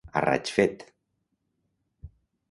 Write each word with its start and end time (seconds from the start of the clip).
A 0.19 0.21
raig 0.23 0.51
fet. 0.53 0.85